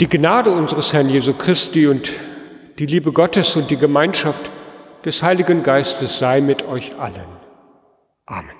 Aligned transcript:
Die 0.00 0.10
Gnade 0.10 0.50
unseres 0.50 0.92
Herrn 0.92 1.08
Jesu 1.08 1.32
Christi 1.32 1.86
und 1.86 2.12
die 2.78 2.84
Liebe 2.84 3.12
Gottes 3.12 3.56
und 3.56 3.70
die 3.70 3.78
Gemeinschaft 3.78 4.50
des 5.06 5.22
Heiligen 5.22 5.62
Geistes 5.62 6.18
sei 6.18 6.42
mit 6.42 6.68
euch 6.68 6.98
allen. 6.98 7.26
Amen. 8.26 8.56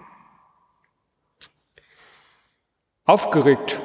Aufgeregt 3.05 3.79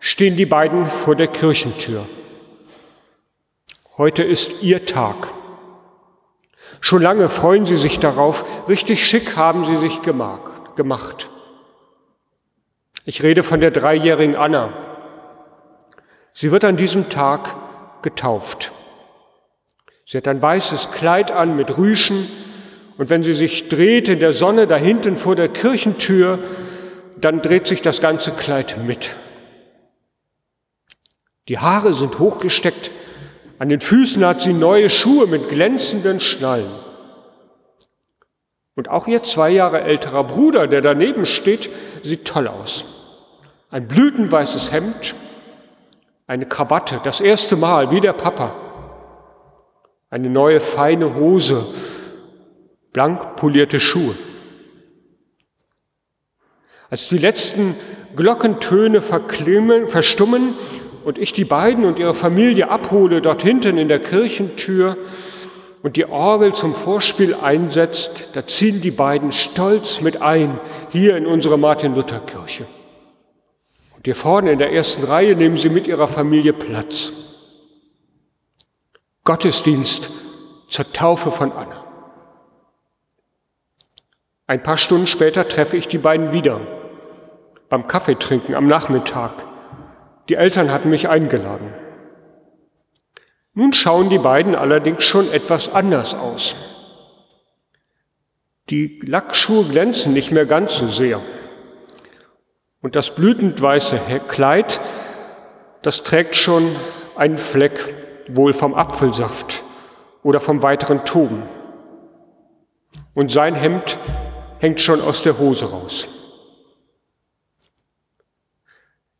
stehen 0.00 0.36
die 0.36 0.44
beiden 0.44 0.86
vor 0.86 1.14
der 1.14 1.28
Kirchentür. 1.28 2.04
Heute 3.96 4.24
ist 4.24 4.64
ihr 4.64 4.86
Tag. 4.86 5.32
Schon 6.80 7.00
lange 7.00 7.28
freuen 7.28 7.64
sie 7.64 7.76
sich 7.76 8.00
darauf, 8.00 8.68
richtig 8.68 9.06
schick 9.06 9.36
haben 9.36 9.64
sie 9.64 9.76
sich 9.76 10.02
gemacht. 10.02 11.28
Ich 13.04 13.22
rede 13.22 13.44
von 13.44 13.60
der 13.60 13.70
dreijährigen 13.70 14.34
Anna. 14.34 14.95
Sie 16.38 16.52
wird 16.52 16.64
an 16.66 16.76
diesem 16.76 17.08
Tag 17.08 17.56
getauft. 18.02 18.70
Sie 20.04 20.18
hat 20.18 20.28
ein 20.28 20.42
weißes 20.42 20.90
Kleid 20.90 21.32
an 21.32 21.56
mit 21.56 21.78
Rüschen 21.78 22.28
und 22.98 23.08
wenn 23.08 23.22
sie 23.22 23.32
sich 23.32 23.70
dreht 23.70 24.10
in 24.10 24.20
der 24.20 24.34
Sonne 24.34 24.66
da 24.66 24.76
hinten 24.76 25.16
vor 25.16 25.34
der 25.34 25.48
Kirchentür, 25.48 26.38
dann 27.16 27.40
dreht 27.40 27.66
sich 27.66 27.80
das 27.80 28.02
ganze 28.02 28.32
Kleid 28.32 28.76
mit. 28.84 29.16
Die 31.48 31.58
Haare 31.58 31.94
sind 31.94 32.18
hochgesteckt, 32.18 32.90
an 33.58 33.70
den 33.70 33.80
Füßen 33.80 34.22
hat 34.22 34.42
sie 34.42 34.52
neue 34.52 34.90
Schuhe 34.90 35.26
mit 35.26 35.48
glänzenden 35.48 36.20
Schnallen. 36.20 36.70
Und 38.74 38.90
auch 38.90 39.06
ihr 39.06 39.22
zwei 39.22 39.48
Jahre 39.48 39.80
älterer 39.80 40.24
Bruder, 40.24 40.66
der 40.66 40.82
daneben 40.82 41.24
steht, 41.24 41.70
sieht 42.02 42.26
toll 42.26 42.46
aus. 42.46 42.84
Ein 43.70 43.88
blütenweißes 43.88 44.70
Hemd, 44.70 45.14
eine 46.26 46.46
Krawatte, 46.46 47.00
das 47.04 47.20
erste 47.20 47.56
Mal, 47.56 47.90
wie 47.90 48.00
der 48.00 48.12
Papa. 48.12 48.54
Eine 50.10 50.30
neue 50.30 50.60
feine 50.60 51.14
Hose, 51.14 51.64
blank 52.92 53.36
polierte 53.36 53.80
Schuhe. 53.80 54.16
Als 56.90 57.08
die 57.08 57.18
letzten 57.18 57.74
Glockentöne 58.14 59.02
verklimmen, 59.02 59.88
verstummen 59.88 60.54
und 61.04 61.18
ich 61.18 61.32
die 61.32 61.44
beiden 61.44 61.84
und 61.84 61.98
ihre 61.98 62.14
Familie 62.14 62.70
abhole 62.70 63.20
dort 63.20 63.42
hinten 63.42 63.76
in 63.76 63.88
der 63.88 63.98
Kirchentür 63.98 64.96
und 65.82 65.96
die 65.96 66.06
Orgel 66.06 66.54
zum 66.54 66.74
Vorspiel 66.74 67.34
einsetzt, 67.34 68.30
da 68.34 68.46
ziehen 68.46 68.80
die 68.80 68.90
beiden 68.90 69.32
stolz 69.32 70.00
mit 70.00 70.22
ein 70.22 70.58
hier 70.90 71.16
in 71.16 71.26
unsere 71.26 71.58
Martin-Luther-Kirche. 71.58 72.66
Hier 74.06 74.14
vorne 74.14 74.52
in 74.52 74.60
der 74.60 74.72
ersten 74.72 75.02
Reihe 75.02 75.34
nehmen 75.34 75.56
sie 75.56 75.68
mit 75.68 75.88
ihrer 75.88 76.06
Familie 76.06 76.52
Platz. 76.52 77.10
Gottesdienst 79.24 80.12
zur 80.68 80.92
Taufe 80.92 81.32
von 81.32 81.50
Anna. 81.50 81.84
Ein 84.46 84.62
paar 84.62 84.78
Stunden 84.78 85.08
später 85.08 85.48
treffe 85.48 85.76
ich 85.76 85.88
die 85.88 85.98
beiden 85.98 86.30
wieder 86.30 86.60
beim 87.68 87.88
Kaffeetrinken 87.88 88.54
am 88.54 88.68
Nachmittag. 88.68 89.44
Die 90.28 90.36
Eltern 90.36 90.70
hatten 90.70 90.90
mich 90.90 91.08
eingeladen. 91.08 91.74
Nun 93.54 93.72
schauen 93.72 94.08
die 94.08 94.20
beiden 94.20 94.54
allerdings 94.54 95.02
schon 95.02 95.32
etwas 95.32 95.74
anders 95.74 96.14
aus. 96.14 96.54
Die 98.70 99.00
Lackschuhe 99.04 99.64
glänzen 99.64 100.12
nicht 100.12 100.30
mehr 100.30 100.46
ganz 100.46 100.76
so 100.76 100.86
sehr. 100.86 101.20
Und 102.86 102.94
das 102.94 103.10
blütend 103.10 103.60
weiße 103.60 103.98
Kleid, 104.28 104.80
das 105.82 106.04
trägt 106.04 106.36
schon 106.36 106.76
einen 107.16 107.36
Fleck, 107.36 107.92
wohl 108.28 108.52
vom 108.52 108.74
Apfelsaft 108.74 109.64
oder 110.22 110.40
vom 110.40 110.62
weiteren 110.62 111.04
Toben. 111.04 111.42
Und 113.12 113.32
sein 113.32 113.56
Hemd 113.56 113.98
hängt 114.60 114.80
schon 114.80 115.00
aus 115.00 115.24
der 115.24 115.36
Hose 115.36 115.68
raus. 115.68 116.06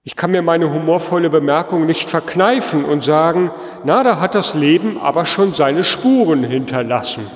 Ich 0.04 0.14
kann 0.14 0.30
mir 0.30 0.42
meine 0.42 0.72
humorvolle 0.72 1.28
Bemerkung 1.28 1.86
nicht 1.86 2.08
verkneifen 2.08 2.84
und 2.84 3.02
sagen, 3.02 3.50
na, 3.82 4.04
da 4.04 4.20
hat 4.20 4.36
das 4.36 4.54
Leben 4.54 4.96
aber 5.00 5.26
schon 5.26 5.54
seine 5.54 5.82
Spuren 5.82 6.44
hinterlassen. 6.44 7.28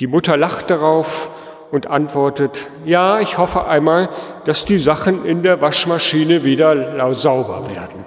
Die 0.00 0.08
Mutter 0.08 0.36
lacht 0.36 0.70
darauf 0.70 1.30
und 1.70 1.86
antwortet, 1.86 2.68
ja, 2.84 3.20
ich 3.20 3.38
hoffe 3.38 3.66
einmal, 3.66 4.08
dass 4.44 4.64
die 4.64 4.78
Sachen 4.78 5.24
in 5.24 5.42
der 5.42 5.60
Waschmaschine 5.60 6.44
wieder 6.44 7.14
sauber 7.14 7.68
werden. 7.68 8.06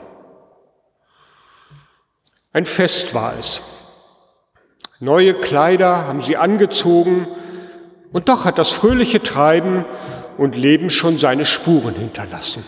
Ein 2.53 2.65
Fest 2.65 3.13
war 3.13 3.33
es. 3.39 3.61
Neue 4.99 5.33
Kleider 5.33 6.05
haben 6.07 6.21
sie 6.21 6.37
angezogen 6.37 7.27
und 8.11 8.29
doch 8.29 8.45
hat 8.45 8.57
das 8.57 8.71
fröhliche 8.71 9.23
Treiben 9.23 9.85
und 10.37 10.55
Leben 10.55 10.89
schon 10.89 11.17
seine 11.17 11.45
Spuren 11.45 11.95
hinterlassen. 11.95 12.63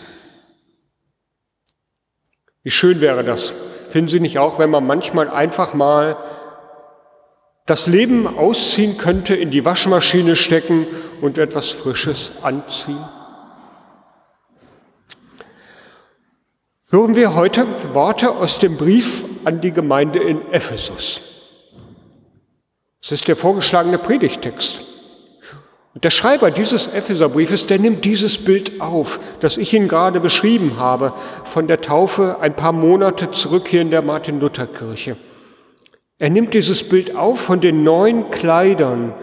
Wie 2.62 2.70
schön 2.70 3.00
wäre 3.00 3.24
das, 3.24 3.52
finden 3.90 4.08
Sie 4.08 4.20
nicht 4.20 4.38
auch, 4.38 4.58
wenn 4.58 4.70
man 4.70 4.86
manchmal 4.86 5.28
einfach 5.28 5.74
mal 5.74 6.16
das 7.66 7.86
Leben 7.86 8.26
ausziehen 8.26 8.98
könnte, 8.98 9.34
in 9.34 9.50
die 9.50 9.64
Waschmaschine 9.64 10.36
stecken 10.36 10.86
und 11.20 11.38
etwas 11.38 11.70
Frisches 11.70 12.32
anziehen? 12.42 13.02
Hören 16.90 17.16
wir 17.16 17.34
heute 17.34 17.66
Worte 17.92 18.30
aus 18.30 18.58
dem 18.58 18.76
Brief 18.76 19.24
an 19.44 19.60
die 19.60 19.72
Gemeinde 19.72 20.20
in 20.20 20.52
Ephesus. 20.52 21.20
Es 23.02 23.12
ist 23.12 23.26
der 23.26 23.36
vorgeschlagene 23.36 23.98
Predigtext. 23.98 24.82
Und 25.94 26.04
der 26.04 26.10
Schreiber 26.10 26.50
dieses 26.50 26.88
Epheserbriefes, 26.88 27.66
der 27.66 27.78
nimmt 27.78 28.04
dieses 28.04 28.44
Bild 28.44 28.80
auf, 28.80 29.20
das 29.40 29.56
ich 29.56 29.72
Ihnen 29.72 29.88
gerade 29.88 30.20
beschrieben 30.20 30.76
habe, 30.78 31.14
von 31.44 31.66
der 31.66 31.80
Taufe 31.80 32.38
ein 32.40 32.54
paar 32.54 32.72
Monate 32.72 33.30
zurück 33.30 33.68
hier 33.68 33.80
in 33.80 33.90
der 33.90 34.02
Martin-Luther-Kirche. 34.02 35.16
Er 36.18 36.30
nimmt 36.30 36.54
dieses 36.54 36.88
Bild 36.88 37.16
auf 37.16 37.40
von 37.40 37.60
den 37.60 37.82
neuen 37.82 38.30
Kleidern. 38.30 39.14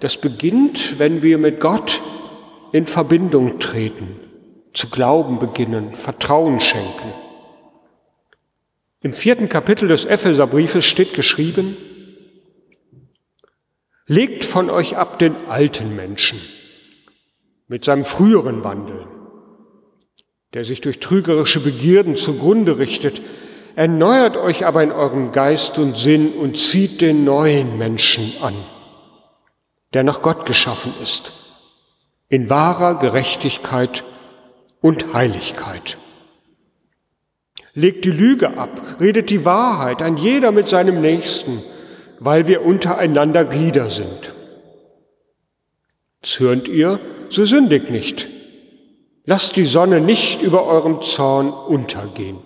Das 0.00 0.16
beginnt, 0.16 0.98
wenn 0.98 1.22
wir 1.22 1.38
mit 1.38 1.60
Gott 1.60 2.00
in 2.72 2.86
Verbindung 2.86 3.58
treten, 3.60 4.20
zu 4.72 4.88
glauben 4.88 5.38
beginnen, 5.38 5.94
Vertrauen 5.94 6.60
schenken. 6.60 7.12
Im 9.00 9.12
vierten 9.12 9.48
Kapitel 9.48 9.88
des 9.88 10.06
Epheserbriefes 10.06 10.84
steht 10.84 11.14
geschrieben, 11.14 11.76
Legt 14.06 14.44
von 14.44 14.68
euch 14.68 14.98
ab 14.98 15.18
den 15.18 15.34
alten 15.48 15.96
Menschen 15.96 16.38
mit 17.68 17.86
seinem 17.86 18.04
früheren 18.04 18.62
Wandel, 18.62 19.06
der 20.52 20.64
sich 20.66 20.82
durch 20.82 21.00
trügerische 21.00 21.60
Begierden 21.60 22.14
zugrunde 22.14 22.78
richtet. 22.78 23.22
Erneuert 23.76 24.36
euch 24.36 24.66
aber 24.66 24.82
in 24.82 24.92
eurem 24.92 25.32
Geist 25.32 25.78
und 25.78 25.96
Sinn 25.96 26.32
und 26.34 26.56
zieht 26.56 27.00
den 27.00 27.24
neuen 27.24 27.76
Menschen 27.78 28.34
an, 28.40 28.54
der 29.92 30.04
nach 30.04 30.22
Gott 30.22 30.46
geschaffen 30.46 30.94
ist, 31.02 31.32
in 32.28 32.50
wahrer 32.50 32.98
Gerechtigkeit 32.98 34.04
und 34.80 35.12
Heiligkeit. 35.12 35.98
Legt 37.72 38.04
die 38.04 38.12
Lüge 38.12 38.56
ab, 38.56 38.96
redet 39.00 39.30
die 39.30 39.44
Wahrheit, 39.44 40.02
ein 40.02 40.16
jeder 40.16 40.52
mit 40.52 40.68
seinem 40.68 41.00
Nächsten– 41.00 41.62
weil 42.24 42.46
wir 42.46 42.64
untereinander 42.64 43.44
Glieder 43.44 43.90
sind. 43.90 44.34
Zürnt 46.22 46.68
ihr, 46.68 46.98
so 47.28 47.44
sündigt 47.44 47.90
nicht. 47.90 48.28
Lasst 49.26 49.56
die 49.56 49.64
Sonne 49.64 50.00
nicht 50.00 50.42
über 50.42 50.66
eurem 50.66 51.02
Zorn 51.02 51.50
untergehen 51.50 52.38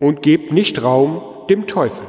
und 0.00 0.22
gebt 0.22 0.52
nicht 0.52 0.82
Raum 0.82 1.22
dem 1.48 1.68
Teufel. 1.68 2.06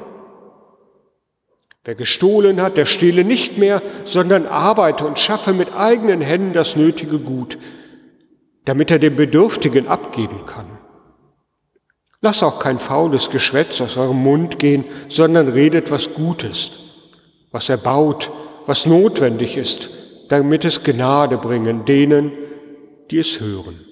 Wer 1.83 1.95
gestohlen 1.95 2.61
hat, 2.61 2.77
der 2.77 2.85
stehle 2.85 3.23
nicht 3.23 3.57
mehr, 3.57 3.81
sondern 4.05 4.45
arbeite 4.45 5.05
und 5.05 5.19
schaffe 5.19 5.53
mit 5.53 5.75
eigenen 5.75 6.21
Händen 6.21 6.53
das 6.53 6.75
nötige 6.75 7.19
Gut, 7.19 7.57
damit 8.65 8.91
er 8.91 8.99
dem 8.99 9.15
Bedürftigen 9.15 9.87
abgeben 9.87 10.45
kann. 10.45 10.77
Lass 12.21 12.43
auch 12.43 12.59
kein 12.59 12.77
faules 12.77 13.31
Geschwätz 13.31 13.81
aus 13.81 13.97
eurem 13.97 14.21
Mund 14.21 14.59
gehen, 14.59 14.85
sondern 15.09 15.47
redet 15.47 15.89
was 15.89 16.13
Gutes, 16.13 16.69
was 17.51 17.67
erbaut, 17.67 18.31
was 18.67 18.85
notwendig 18.85 19.57
ist, 19.57 19.89
damit 20.29 20.63
es 20.63 20.83
Gnade 20.83 21.37
bringen 21.37 21.83
denen, 21.85 22.31
die 23.09 23.17
es 23.17 23.39
hören. 23.39 23.90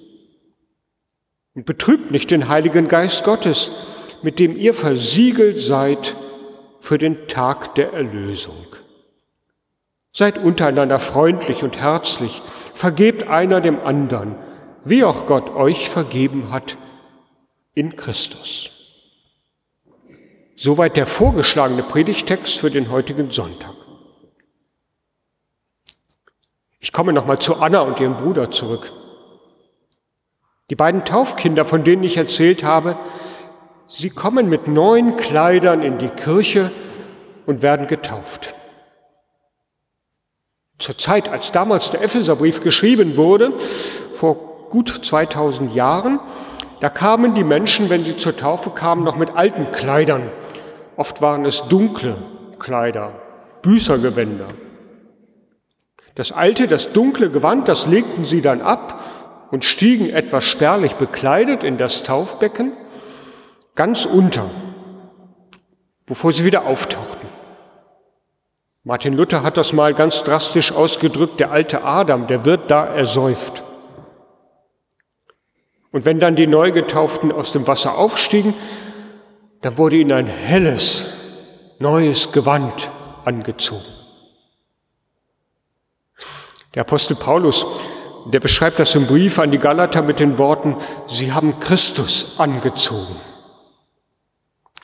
Und 1.54 1.66
betrübt 1.66 2.10
nicht 2.10 2.30
den 2.30 2.48
Heiligen 2.48 2.88
Geist 2.88 3.24
Gottes, 3.24 3.70
mit 4.22 4.38
dem 4.38 4.56
ihr 4.56 4.74
versiegelt 4.74 5.58
seid 5.58 6.14
für 6.78 6.98
den 6.98 7.28
Tag 7.28 7.74
der 7.74 7.92
Erlösung. 7.92 8.66
Seid 10.12 10.38
untereinander 10.38 10.98
freundlich 10.98 11.62
und 11.62 11.76
herzlich, 11.76 12.42
vergebt 12.74 13.28
einer 13.28 13.60
dem 13.60 13.80
anderen, 13.80 14.36
wie 14.84 15.04
auch 15.04 15.26
Gott 15.26 15.50
euch 15.50 15.88
vergeben 15.88 16.50
hat 16.50 16.76
in 17.74 17.96
Christus. 17.96 18.70
Soweit 20.56 20.96
der 20.96 21.06
vorgeschlagene 21.06 21.82
Predigtext 21.82 22.58
für 22.58 22.70
den 22.70 22.90
heutigen 22.90 23.30
Sonntag. 23.30 23.74
Ich 26.80 26.92
komme 26.92 27.12
nochmal 27.12 27.38
zu 27.38 27.56
Anna 27.60 27.80
und 27.80 28.00
ihrem 28.00 28.16
Bruder 28.16 28.50
zurück. 28.50 28.92
Die 30.70 30.76
beiden 30.76 31.04
Taufkinder, 31.04 31.64
von 31.64 31.82
denen 31.82 32.04
ich 32.04 32.16
erzählt 32.16 32.62
habe, 32.62 32.96
sie 33.88 34.08
kommen 34.08 34.48
mit 34.48 34.68
neuen 34.68 35.16
Kleidern 35.16 35.82
in 35.82 35.98
die 35.98 36.08
Kirche 36.08 36.70
und 37.44 37.60
werden 37.60 37.88
getauft. 37.88 38.54
Zur 40.78 40.96
Zeit, 40.96 41.28
als 41.28 41.50
damals 41.50 41.90
der 41.90 42.02
Epheserbrief 42.02 42.62
geschrieben 42.62 43.16
wurde, 43.16 43.52
vor 44.14 44.68
gut 44.70 44.88
2000 44.88 45.74
Jahren, 45.74 46.20
da 46.78 46.88
kamen 46.88 47.34
die 47.34 47.44
Menschen, 47.44 47.90
wenn 47.90 48.04
sie 48.04 48.16
zur 48.16 48.36
Taufe 48.36 48.70
kamen, 48.70 49.02
noch 49.02 49.16
mit 49.16 49.36
alten 49.36 49.72
Kleidern. 49.72 50.30
Oft 50.96 51.20
waren 51.20 51.44
es 51.44 51.62
dunkle 51.62 52.16
Kleider, 52.60 53.12
Büßergewänder. 53.62 54.46
Das 56.14 56.32
alte, 56.32 56.68
das 56.68 56.92
dunkle 56.92 57.30
Gewand, 57.30 57.68
das 57.68 57.86
legten 57.86 58.24
sie 58.24 58.40
dann 58.40 58.62
ab 58.62 59.00
und 59.50 59.64
stiegen 59.64 60.10
etwas 60.10 60.44
spärlich 60.44 60.94
bekleidet 60.94 61.64
in 61.64 61.76
das 61.76 62.02
Taufbecken, 62.02 62.72
ganz 63.74 64.04
unter, 64.04 64.50
bevor 66.06 66.32
sie 66.32 66.44
wieder 66.44 66.66
auftauchten. 66.66 67.28
Martin 68.82 69.12
Luther 69.12 69.42
hat 69.42 69.56
das 69.56 69.72
mal 69.72 69.92
ganz 69.92 70.22
drastisch 70.22 70.72
ausgedrückt, 70.72 71.38
der 71.38 71.50
alte 71.50 71.84
Adam, 71.84 72.26
der 72.26 72.44
wird 72.44 72.70
da 72.70 72.86
ersäuft. 72.86 73.62
Und 75.92 76.04
wenn 76.04 76.20
dann 76.20 76.36
die 76.36 76.46
Neugetauften 76.46 77.32
aus 77.32 77.52
dem 77.52 77.66
Wasser 77.66 77.98
aufstiegen, 77.98 78.54
dann 79.60 79.76
wurde 79.76 79.96
ihnen 79.96 80.12
ein 80.12 80.26
helles, 80.26 81.04
neues 81.78 82.32
Gewand 82.32 82.90
angezogen. 83.24 83.84
Der 86.74 86.82
Apostel 86.82 87.16
Paulus, 87.16 87.66
der 88.26 88.40
beschreibt 88.40 88.78
das 88.78 88.94
im 88.94 89.06
Brief 89.06 89.38
an 89.38 89.50
die 89.50 89.58
Galater 89.58 90.02
mit 90.02 90.20
den 90.20 90.38
Worten, 90.38 90.76
sie 91.06 91.32
haben 91.32 91.58
Christus 91.60 92.38
angezogen. 92.38 93.16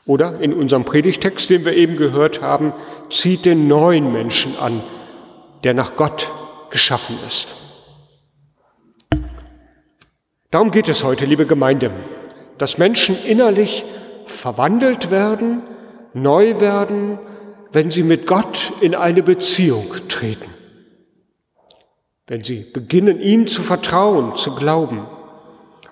Oder 0.07 0.41
in 0.41 0.55
unserem 0.55 0.85
Predigtext, 0.85 1.51
den 1.51 1.65
wir 1.65 1.75
eben 1.75 1.97
gehört 1.97 2.41
haben, 2.41 2.73
zieht 3.11 3.45
den 3.45 3.67
neuen 3.67 4.13
Menschen 4.13 4.57
an, 4.59 4.83
der 5.65 5.75
nach 5.75 5.97
Gott 5.97 6.31
geschaffen 6.71 7.19
ist. 7.27 7.57
Darum 10.51 10.71
geht 10.71 10.89
es 10.89 11.03
heute, 11.03 11.27
liebe 11.27 11.45
Gemeinde, 11.45 11.91
dass 12.57 12.79
Menschen 12.79 13.17
innerlich 13.25 13.85
verwandelt 14.27 15.11
werden, 15.11 15.63
neu 16.15 16.61
werden, 16.61 17.19
wenn 17.73 17.91
sie 17.91 18.05
mit 18.05 18.27
Gott 18.27 18.73
in 18.81 18.95
eine 18.95 19.23
Beziehung 19.23 19.87
treten. 20.09 20.56
Wenn 22.29 22.43
sie 22.43 22.61
beginnen, 22.61 23.21
ihm 23.21 23.47
zu 23.47 23.63
vertrauen, 23.63 24.35
zu 24.35 24.55
glauben. 24.57 25.07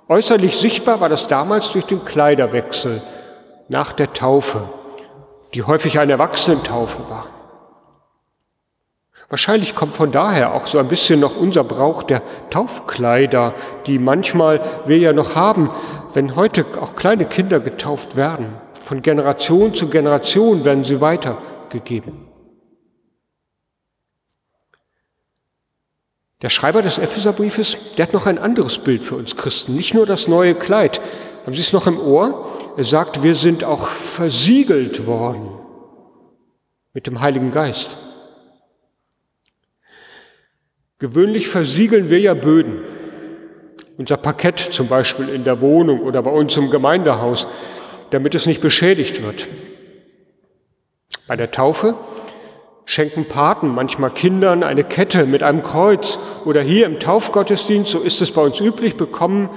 Äußerlich 0.09 0.57
sichtbar 0.57 1.01
war 1.01 1.09
das 1.09 1.29
damals 1.29 1.71
durch 1.71 1.87
den 1.87 2.05
Kleiderwechsel, 2.05 3.01
nach 3.69 3.93
der 3.93 4.13
Taufe, 4.13 4.69
die 5.55 5.63
häufig 5.63 5.99
eine 5.99 6.13
Erwachsenentaufe 6.13 7.09
war. 7.09 7.29
Wahrscheinlich 9.29 9.75
kommt 9.75 9.95
von 9.95 10.11
daher 10.11 10.55
auch 10.55 10.67
so 10.67 10.79
ein 10.79 10.89
bisschen 10.89 11.21
noch 11.21 11.37
unser 11.37 11.65
Brauch 11.65 12.03
der 12.03 12.21
Taufkleider, 12.51 13.55
die 13.87 13.99
manchmal 13.99 14.61
wir 14.87 14.99
ja 14.99 15.13
noch 15.13 15.35
haben, 15.35 15.71
wenn 16.15 16.37
heute 16.37 16.67
auch 16.81 16.95
kleine 16.95 17.27
Kinder 17.27 17.61
getauft 17.61 18.17
werden. 18.17 18.55
Von 18.83 19.03
Generation 19.03 19.73
zu 19.73 19.89
Generation 19.89 20.65
werden 20.65 20.85
sie 20.85 21.01
weitergegeben. 21.01 22.24
Der 26.45 26.51
Schreiber 26.51 26.83
des 26.83 26.99
Epheserbriefes, 26.99 27.79
der 27.97 28.03
hat 28.07 28.13
noch 28.13 28.27
ein 28.27 28.37
anderes 28.37 28.77
Bild 28.77 29.03
für 29.03 29.17
uns 29.17 29.35
Christen, 29.35 29.77
nicht 29.77 29.95
nur 29.95 30.05
das 30.05 30.29
neue 30.29 30.55
Kleid. 30.55 31.01
Haben 31.47 31.55
Sie 31.55 31.63
es 31.63 31.73
noch 31.73 31.87
im 31.87 31.99
Ohr? 31.99 32.75
Er 32.77 32.85
sagt, 32.85 33.23
wir 33.23 33.35
sind 33.35 33.65
auch 33.65 33.89
versiegelt 33.89 35.07
worden 35.07 35.49
mit 36.93 37.07
dem 37.07 37.23
Heiligen 37.23 37.51
Geist. 37.51 37.97
Gewöhnlich 40.99 41.49
versiegeln 41.49 42.11
wir 42.11 42.21
ja 42.21 42.35
Böden. 42.35 42.83
Unser 43.97 44.19
Parkett 44.19 44.59
zum 44.59 44.89
Beispiel 44.89 45.31
in 45.31 45.45
der 45.45 45.63
Wohnung 45.63 46.03
oder 46.03 46.23
bei 46.23 46.31
uns 46.31 46.55
im 46.59 46.69
Gemeindehaus, 46.69 47.47
damit 48.11 48.35
es 48.35 48.45
nicht 48.45 48.61
beschädigt 48.61 49.23
wird. 49.23 49.49
Bei 51.27 51.37
der 51.37 51.51
Taufe 51.51 51.95
schenken 52.87 53.27
Paten 53.27 53.69
manchmal 53.69 54.11
Kindern 54.11 54.63
eine 54.63 54.85
Kette 54.85 55.27
mit 55.27 55.43
einem 55.43 55.63
Kreuz 55.63 56.19
oder 56.45 56.61
hier 56.61 56.87
im 56.87 57.01
Taufgottesdienst, 57.01 57.91
so 57.91 58.01
ist 58.01 58.21
es 58.21 58.31
bei 58.31 58.43
uns 58.43 58.61
üblich, 58.61 58.97
bekommen 58.97 59.51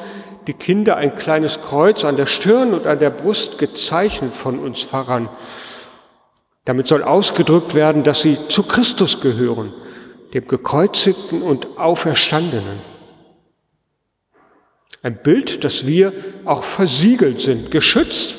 die 0.48 0.54
Kinder 0.54 0.96
ein 0.96 1.16
kleines 1.16 1.62
Kreuz 1.62 2.06
an 2.06 2.16
der 2.16 2.26
Stirn 2.26 2.74
und 2.74 2.88
an 2.88 3.00
der 3.00 3.10
Brust 3.10 3.58
gezeichnet 3.58 4.36
von 4.38 4.60
uns 4.60 4.82
Pfarrern. 4.82 5.30
Damit 6.64 6.88
soll 6.88 7.04
ausgedrückt 7.04 7.76
werden, 7.76 8.04
dass 8.04 8.22
sie 8.22 8.38
zu 8.48 8.64
Christus 8.64 9.20
gehören, 9.20 9.74
dem 10.34 10.48
gekreuzigten 10.48 11.42
und 11.42 11.78
auferstandenen. 11.78 12.80
Ein 15.04 15.22
Bild, 15.22 15.64
dass 15.64 15.86
wir 15.86 16.14
auch 16.46 16.64
versiegelt 16.64 17.42
sind, 17.42 17.72
geschützt 17.72 18.34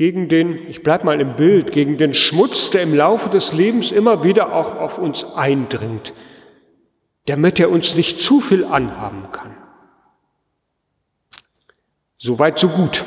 gegen 0.00 0.28
den, 0.28 0.56
ich 0.70 0.82
bleib 0.82 1.04
mal 1.04 1.20
im 1.20 1.36
Bild, 1.36 1.72
gegen 1.72 1.98
den 1.98 2.14
Schmutz, 2.14 2.70
der 2.70 2.84
im 2.84 2.94
Laufe 2.94 3.28
des 3.28 3.52
Lebens 3.52 3.92
immer 3.92 4.24
wieder 4.24 4.54
auch 4.54 4.74
auf 4.74 4.96
uns 4.96 5.36
eindringt, 5.36 6.14
damit 7.26 7.60
er 7.60 7.70
uns 7.70 7.96
nicht 7.96 8.18
zu 8.18 8.40
viel 8.40 8.64
anhaben 8.64 9.30
kann. 9.30 9.54
Soweit, 12.16 12.58
so 12.58 12.68
gut. 12.68 13.04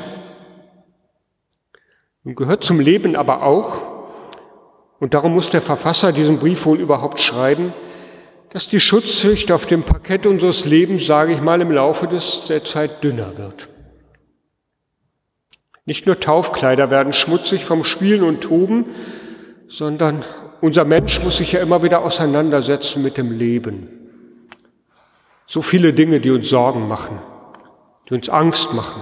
Nun 2.22 2.36
gehört 2.36 2.62
zum 2.62 2.78
Leben 2.78 3.16
aber 3.16 3.42
auch, 3.42 3.82
und 5.00 5.14
darum 5.14 5.34
muss 5.34 5.50
der 5.50 5.62
Verfasser 5.62 6.12
diesen 6.12 6.38
Brief 6.38 6.64
wohl 6.64 6.78
überhaupt 6.78 7.18
schreiben, 7.18 7.74
dass 8.50 8.68
die 8.68 8.78
Schutzschicht 8.78 9.50
auf 9.50 9.66
dem 9.66 9.82
Parkett 9.82 10.28
unseres 10.28 10.64
Lebens, 10.64 11.06
sage 11.06 11.32
ich 11.32 11.40
mal, 11.40 11.60
im 11.60 11.72
Laufe 11.72 12.06
des, 12.06 12.44
der 12.46 12.62
Zeit 12.62 13.02
dünner 13.02 13.36
wird. 13.36 13.73
Nicht 15.86 16.06
nur 16.06 16.18
Taufkleider 16.18 16.90
werden 16.90 17.12
schmutzig 17.12 17.64
vom 17.64 17.84
Spielen 17.84 18.22
und 18.22 18.40
Toben, 18.42 18.86
sondern 19.68 20.22
unser 20.60 20.84
Mensch 20.84 21.22
muss 21.22 21.38
sich 21.38 21.52
ja 21.52 21.60
immer 21.60 21.82
wieder 21.82 22.02
auseinandersetzen 22.02 23.02
mit 23.02 23.18
dem 23.18 23.36
Leben. 23.36 23.88
So 25.46 25.62
viele 25.62 25.92
Dinge, 25.92 26.20
die 26.20 26.30
uns 26.30 26.48
Sorgen 26.48 26.88
machen 26.88 27.18
die 28.08 28.14
uns 28.14 28.28
Angst 28.28 28.74
machen. 28.74 29.00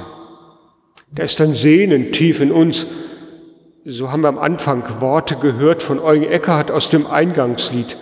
Da 1.14 1.23
ist 1.23 1.40
ein 1.40 1.54
Sehnen 1.54 2.12
tief 2.12 2.40
in 2.40 2.52
uns. 2.52 2.87
So 3.85 4.11
haben 4.11 4.23
wir 4.23 4.28
am 4.28 4.38
Anfang 4.38 4.85
Worte 5.00 5.37
gehört 5.37 5.83
von 5.83 5.99
Eugen 5.99 6.25
Eckhardt 6.25 6.71
aus 6.71 6.90
dem 6.90 7.06
Eingangslied. 7.06 7.97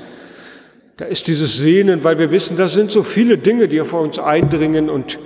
Da 0.98 1.06
ist 1.06 1.26
dieses 1.26 1.56
Sehnen, 1.56 2.04
weil 2.04 2.18
wir 2.18 2.30
wissen, 2.30 2.58
da 2.58 2.68
sind 2.68 2.90
so 2.90 3.02
viele 3.02 3.38
Dinge, 3.38 3.68
die 3.68 3.80
vor 3.80 4.02
uns 4.02 4.18
eindringen 4.18 4.90
und 4.90 5.18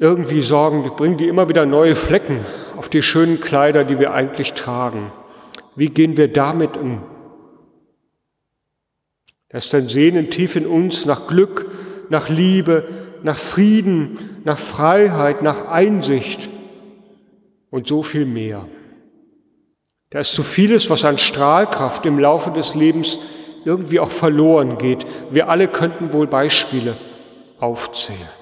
irgendwie 0.00 0.40
sorgen, 0.40 0.90
bringen 0.96 1.18
die 1.18 1.28
immer 1.28 1.50
wieder 1.50 1.66
neue 1.66 1.94
Flecken 1.94 2.40
auf 2.76 2.88
die 2.88 3.02
schönen 3.02 3.38
Kleider, 3.38 3.84
die 3.84 3.98
wir 3.98 4.14
eigentlich 4.14 4.54
tragen. 4.54 5.12
Wie 5.76 5.90
gehen 5.90 6.16
wir 6.16 6.32
damit 6.32 6.78
um? 6.78 7.02
Da 9.50 9.58
ist 9.58 9.74
ein 9.74 9.88
Sehnen 9.88 10.30
tief 10.30 10.56
in 10.56 10.66
uns 10.66 11.04
nach 11.04 11.28
Glück, 11.28 11.70
nach 12.08 12.30
Liebe, 12.30 12.88
nach 13.22 13.36
Frieden, 13.36 14.40
nach 14.44 14.58
Freiheit, 14.58 15.42
nach 15.42 15.68
Einsicht 15.68 16.48
und 17.68 17.86
so 17.86 18.02
viel 18.02 18.24
mehr. 18.24 18.66
Da 20.08 20.20
ist 20.20 20.32
so 20.32 20.42
vieles, 20.42 20.88
was 20.88 21.04
an 21.04 21.18
Strahlkraft 21.18 22.06
im 22.06 22.18
Laufe 22.18 22.50
des 22.52 22.74
Lebens 22.74 23.18
irgendwie 23.66 24.00
auch 24.00 24.10
verloren 24.10 24.78
geht. 24.78 25.04
Wir 25.30 25.50
alle 25.50 25.68
könnten 25.68 26.14
wohl 26.14 26.26
Beispiele 26.26 26.96
aufzählen. 27.58 28.39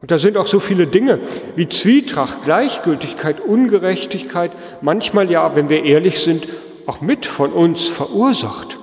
Und 0.00 0.10
da 0.10 0.18
sind 0.18 0.36
auch 0.36 0.46
so 0.46 0.60
viele 0.60 0.86
Dinge 0.86 1.18
wie 1.56 1.68
Zwietracht, 1.68 2.44
Gleichgültigkeit, 2.44 3.40
Ungerechtigkeit, 3.40 4.52
manchmal 4.82 5.30
ja, 5.30 5.56
wenn 5.56 5.68
wir 5.68 5.84
ehrlich 5.84 6.20
sind, 6.20 6.46
auch 6.86 7.00
mit 7.00 7.26
von 7.26 7.52
uns 7.52 7.88
verursacht. 7.88 8.78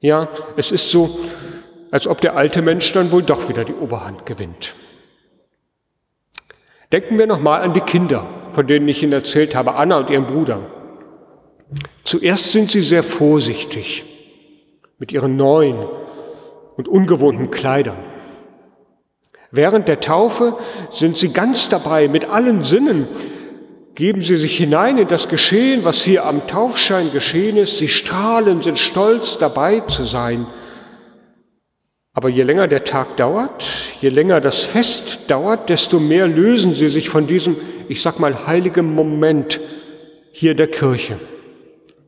Ja, 0.00 0.28
es 0.56 0.72
ist 0.72 0.90
so, 0.90 1.20
als 1.90 2.06
ob 2.06 2.20
der 2.20 2.36
alte 2.36 2.62
Mensch 2.62 2.92
dann 2.92 3.12
wohl 3.12 3.22
doch 3.22 3.48
wieder 3.48 3.64
die 3.64 3.74
Oberhand 3.74 4.26
gewinnt. 4.26 4.74
Denken 6.90 7.18
wir 7.18 7.26
nochmal 7.26 7.62
an 7.62 7.74
die 7.74 7.80
Kinder, 7.80 8.26
von 8.50 8.66
denen 8.66 8.88
ich 8.88 9.02
Ihnen 9.02 9.12
erzählt 9.12 9.54
habe, 9.54 9.76
Anna 9.76 9.98
und 9.98 10.10
ihren 10.10 10.26
Bruder. 10.26 10.60
Zuerst 12.04 12.52
sind 12.52 12.70
sie 12.70 12.82
sehr 12.82 13.02
vorsichtig 13.02 14.04
mit 14.98 15.12
ihren 15.12 15.36
neuen, 15.36 15.86
und 16.76 16.88
ungewohnten 16.88 17.50
Kleidern. 17.50 17.98
Während 19.54 19.86
der 19.86 20.00
Taufe 20.00 20.54
sind 20.90 21.18
sie 21.18 21.28
ganz 21.28 21.68
dabei, 21.68 22.08
mit 22.08 22.24
allen 22.24 22.64
Sinnen 22.64 23.06
geben 23.94 24.22
sie 24.22 24.36
sich 24.36 24.56
hinein 24.56 24.96
in 24.96 25.08
das 25.08 25.28
Geschehen, 25.28 25.84
was 25.84 26.02
hier 26.02 26.24
am 26.24 26.46
Taufschein 26.46 27.12
geschehen 27.12 27.58
ist. 27.58 27.76
Sie 27.76 27.88
strahlen, 27.88 28.62
sind 28.62 28.78
stolz 28.78 29.36
dabei 29.36 29.80
zu 29.80 30.04
sein. 30.04 30.46
Aber 32.14 32.30
je 32.30 32.42
länger 32.42 32.66
der 32.66 32.84
Tag 32.84 33.18
dauert, 33.18 33.62
je 34.00 34.08
länger 34.08 34.40
das 34.40 34.64
Fest 34.64 35.30
dauert, 35.30 35.68
desto 35.68 36.00
mehr 36.00 36.28
lösen 36.28 36.74
sie 36.74 36.88
sich 36.88 37.10
von 37.10 37.26
diesem, 37.26 37.56
ich 37.88 38.00
sag 38.00 38.18
mal, 38.18 38.46
heiligen 38.46 38.94
Moment 38.94 39.60
hier 40.32 40.54
der 40.54 40.68
Kirche. 40.68 41.18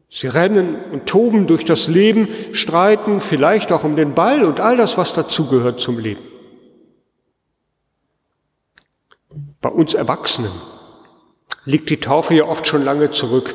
Sie 0.08 0.28
rennen 0.28 0.76
und 0.92 1.04
toben 1.04 1.46
durch 1.46 1.66
das 1.66 1.88
Leben, 1.88 2.28
streiten 2.52 3.20
vielleicht 3.20 3.70
auch 3.70 3.84
um 3.84 3.96
den 3.96 4.14
Ball 4.14 4.44
und 4.44 4.60
all 4.60 4.78
das, 4.78 4.96
was 4.96 5.12
dazugehört 5.12 5.80
zum 5.80 5.98
Leben. 5.98 6.33
Bei 9.64 9.70
uns 9.70 9.94
Erwachsenen 9.94 10.52
liegt 11.64 11.88
die 11.88 11.98
Taufe 11.98 12.34
ja 12.34 12.44
oft 12.44 12.66
schon 12.66 12.84
lange 12.84 13.12
zurück. 13.12 13.54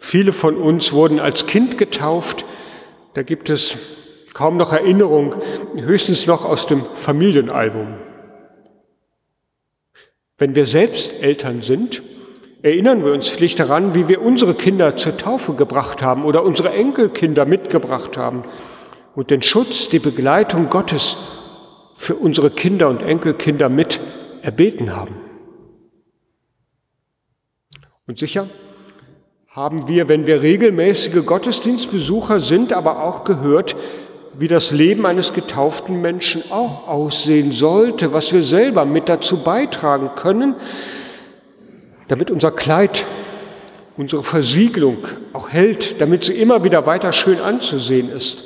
Viele 0.00 0.32
von 0.32 0.56
uns 0.56 0.94
wurden 0.94 1.20
als 1.20 1.44
Kind 1.44 1.76
getauft. 1.76 2.46
Da 3.12 3.22
gibt 3.22 3.50
es 3.50 3.76
kaum 4.32 4.56
noch 4.56 4.72
Erinnerung, 4.72 5.34
höchstens 5.74 6.26
noch 6.26 6.46
aus 6.46 6.66
dem 6.66 6.82
Familienalbum. 6.94 7.96
Wenn 10.38 10.54
wir 10.54 10.64
selbst 10.64 11.22
Eltern 11.22 11.60
sind, 11.60 12.00
erinnern 12.62 13.04
wir 13.04 13.12
uns 13.12 13.28
vielleicht 13.28 13.60
daran, 13.60 13.94
wie 13.94 14.08
wir 14.08 14.22
unsere 14.22 14.54
Kinder 14.54 14.96
zur 14.96 15.18
Taufe 15.18 15.52
gebracht 15.52 16.00
haben 16.00 16.24
oder 16.24 16.44
unsere 16.44 16.72
Enkelkinder 16.72 17.44
mitgebracht 17.44 18.16
haben 18.16 18.44
und 19.14 19.28
den 19.30 19.42
Schutz, 19.42 19.90
die 19.90 19.98
Begleitung 19.98 20.70
Gottes 20.70 21.18
für 21.94 22.14
unsere 22.14 22.48
Kinder 22.48 22.88
und 22.88 23.02
Enkelkinder 23.02 23.68
mit 23.68 24.00
erbeten 24.40 24.96
haben. 24.96 25.25
Und 28.06 28.18
sicher 28.18 28.48
haben 29.48 29.88
wir, 29.88 30.08
wenn 30.08 30.26
wir 30.26 30.42
regelmäßige 30.42 31.24
Gottesdienstbesucher 31.24 32.40
sind, 32.40 32.72
aber 32.72 33.02
auch 33.02 33.24
gehört, 33.24 33.74
wie 34.38 34.48
das 34.48 34.70
Leben 34.70 35.06
eines 35.06 35.32
getauften 35.32 36.02
Menschen 36.02 36.42
auch 36.50 36.86
aussehen 36.88 37.52
sollte, 37.52 38.12
was 38.12 38.32
wir 38.32 38.42
selber 38.42 38.84
mit 38.84 39.08
dazu 39.08 39.42
beitragen 39.42 40.10
können, 40.14 40.54
damit 42.08 42.30
unser 42.30 42.50
Kleid, 42.50 43.04
unsere 43.96 44.22
Versiegelung 44.22 44.98
auch 45.32 45.48
hält, 45.48 46.00
damit 46.00 46.24
sie 46.24 46.34
immer 46.34 46.64
wieder 46.64 46.86
weiter 46.86 47.12
schön 47.12 47.40
anzusehen 47.40 48.10
ist. 48.10 48.44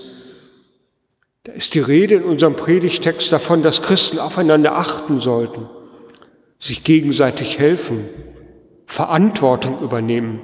Da 1.44 1.52
ist 1.52 1.74
die 1.74 1.80
Rede 1.80 2.14
in 2.14 2.22
unserem 2.22 2.54
Predigtext 2.54 3.32
davon, 3.32 3.62
dass 3.62 3.82
Christen 3.82 4.18
aufeinander 4.18 4.76
achten 4.76 5.20
sollten, 5.20 5.68
sich 6.58 6.84
gegenseitig 6.84 7.58
helfen, 7.58 8.08
Verantwortung 8.90 9.80
übernehmen, 9.82 10.40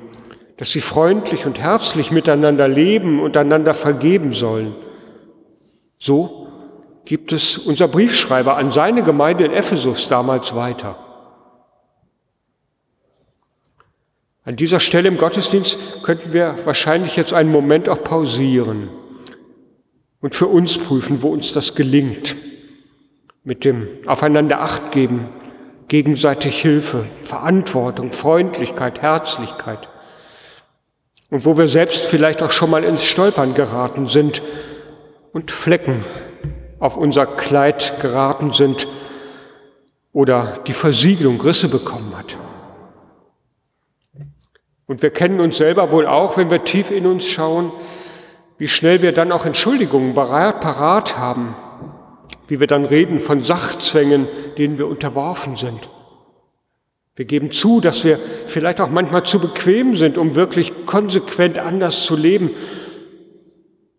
dass 0.56 0.70
sie 0.70 0.80
freundlich 0.80 1.46
und 1.46 1.58
herzlich 1.58 2.12
miteinander 2.12 2.68
leben 2.68 3.20
und 3.20 3.36
einander 3.36 3.74
vergeben 3.74 4.32
sollen. 4.32 4.76
So 5.98 6.46
gibt 7.04 7.32
es 7.32 7.58
unser 7.58 7.88
Briefschreiber 7.88 8.56
an 8.56 8.70
seine 8.70 9.02
Gemeinde 9.02 9.44
in 9.44 9.52
Ephesus 9.52 10.06
damals 10.06 10.54
weiter. 10.54 10.96
An 14.44 14.54
dieser 14.54 14.78
Stelle 14.78 15.08
im 15.08 15.18
Gottesdienst 15.18 16.04
könnten 16.04 16.32
wir 16.32 16.54
wahrscheinlich 16.64 17.16
jetzt 17.16 17.32
einen 17.32 17.50
Moment 17.50 17.88
auch 17.88 18.04
pausieren 18.04 18.90
und 20.20 20.36
für 20.36 20.46
uns 20.46 20.78
prüfen, 20.78 21.20
wo 21.20 21.30
uns 21.30 21.52
das 21.52 21.74
gelingt. 21.74 22.36
Mit 23.42 23.64
dem 23.64 23.88
Aufeinander 24.06 24.60
Acht 24.60 24.92
geben, 24.92 25.30
gegenseitig 25.88 26.60
Hilfe, 26.60 27.06
Verantwortung, 27.22 28.12
Freundlichkeit, 28.12 29.02
Herzlichkeit. 29.02 29.88
Und 31.30 31.44
wo 31.44 31.56
wir 31.58 31.68
selbst 31.68 32.06
vielleicht 32.06 32.42
auch 32.42 32.52
schon 32.52 32.70
mal 32.70 32.84
ins 32.84 33.06
Stolpern 33.06 33.54
geraten 33.54 34.06
sind 34.06 34.42
und 35.32 35.50
Flecken 35.50 36.04
auf 36.78 36.96
unser 36.96 37.26
Kleid 37.26 38.00
geraten 38.00 38.52
sind 38.52 38.86
oder 40.12 40.58
die 40.66 40.72
Versiegelung 40.72 41.40
Risse 41.40 41.68
bekommen 41.68 42.12
hat. 42.16 42.36
Und 44.86 45.02
wir 45.02 45.10
kennen 45.10 45.40
uns 45.40 45.58
selber 45.58 45.90
wohl 45.90 46.06
auch, 46.06 46.36
wenn 46.36 46.50
wir 46.50 46.64
tief 46.64 46.90
in 46.90 47.06
uns 47.06 47.26
schauen, 47.26 47.72
wie 48.58 48.68
schnell 48.68 49.02
wir 49.02 49.12
dann 49.12 49.32
auch 49.32 49.44
Entschuldigungen 49.44 50.14
parat 50.14 51.18
haben, 51.18 51.54
wie 52.48 52.60
wir 52.60 52.66
dann 52.66 52.84
reden 52.84 53.20
von 53.20 53.42
Sachzwängen, 53.42 54.28
denen 54.58 54.78
wir 54.78 54.86
unterworfen 54.86 55.56
sind. 55.56 55.88
Wir 57.16 57.24
geben 57.24 57.50
zu, 57.50 57.80
dass 57.80 58.04
wir 58.04 58.18
vielleicht 58.46 58.80
auch 58.80 58.90
manchmal 58.90 59.24
zu 59.24 59.38
bequem 59.38 59.96
sind, 59.96 60.18
um 60.18 60.34
wirklich 60.34 60.72
konsequent 60.84 61.58
anders 61.58 62.04
zu 62.04 62.14
leben. 62.14 62.50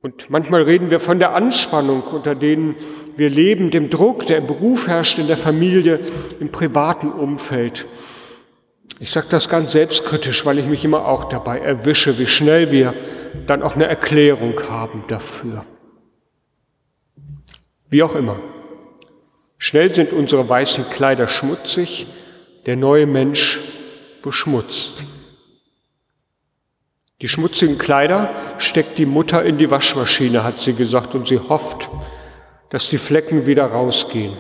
Und 0.01 0.30
manchmal 0.30 0.62
reden 0.62 0.92
wir 0.92 1.00
von 1.00 1.18
der 1.18 1.34
Anspannung, 1.34 2.04
unter 2.04 2.36
denen 2.36 2.75
wir 3.18 3.32
leben, 3.32 3.72
dem 3.72 3.89
Druck, 3.89 4.27
der 4.27 4.38
im 4.38 4.46
Beruf 4.46 4.88
herrscht, 4.88 5.18
in 5.18 5.25
der 5.25 5.38
Familie, 5.38 6.00
im 6.39 6.51
privaten 6.51 7.12
Umfeld. 7.12 7.88
Ich 9.00 9.12
sage 9.12 9.27
das 9.30 9.50
ganz 9.50 9.72
selbstkritisch, 9.72 10.46
weil 10.46 10.60
ich 10.60 10.68
mich 10.68 10.86
immer 10.86 11.08
auch 11.08 11.25
dabei 11.25 11.60
erwische, 11.60 12.20
wie 12.20 12.27
schnell 12.27 12.72
wir 12.72 12.94
dann 13.48 13.63
auch 13.63 13.75
eine 13.75 13.88
Erklärung 13.88 14.54
haben 14.70 15.04
dafür. 15.08 15.66
Wie 17.89 18.03
auch 18.03 18.15
immer. 18.15 18.38
Schnell 19.58 19.94
sind 19.94 20.13
unsere 20.13 20.48
weißen 20.48 20.89
Kleider 20.89 21.27
schmutzig, 21.27 22.08
der 22.65 22.75
neue 22.75 23.08
Mensch 23.08 23.60
beschmutzt. 24.22 25.03
Die 27.22 27.29
schmutzigen 27.29 27.77
Kleider 27.79 28.36
steckt 28.60 29.00
die 29.00 29.08
Mutter 29.08 29.44
in 29.44 29.58
die 29.58 29.72
Waschmaschine, 29.72 30.44
hat 30.44 30.60
sie 30.60 30.74
gesagt, 30.74 31.15
und 31.15 31.27
sie 31.27 31.39
hofft, 31.39 31.89
dass 32.70 32.89
die 32.89 33.00
Flecken 33.00 33.48
wieder 33.48 33.65
rausgehen. 33.65 34.34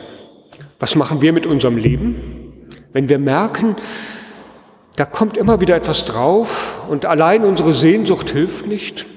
Was 0.79 0.95
machen 0.95 1.21
wir 1.21 1.33
mit 1.33 1.47
unserem 1.47 1.77
Leben? 1.77 2.67
Wenn 2.93 3.09
wir 3.09 3.17
merken, 3.17 3.75
da 4.95 5.05
kommt 5.05 5.37
immer 5.37 5.59
wieder 5.59 5.75
etwas 5.75 6.05
drauf 6.05 6.85
und 6.89 7.05
allein 7.05 7.45
unsere 7.45 7.73
Sehnsucht 7.73 8.29
hilft 8.29 8.67
nicht. 8.67 9.07